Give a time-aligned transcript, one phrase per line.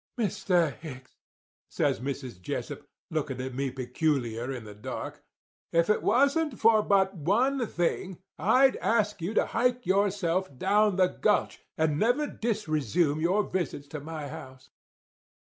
[0.19, 0.73] "'Mr.
[0.77, 1.13] Hicks,'
[1.69, 2.41] says Mrs.
[2.41, 5.23] Jessup, looking at me peculiar in the dark,
[5.71, 11.05] 'if it wasn't for but one thing, I'd ask you to hike yourself down the
[11.05, 14.71] gulch and never disresume your visits to my house.